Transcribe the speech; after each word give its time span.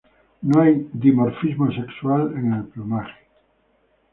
No 0.41 0.61
hay 0.61 0.89
dimorfismo 0.93 1.71
sexual 1.71 2.33
en 2.35 2.51
el 2.53 2.63
plumaje. 2.69 3.19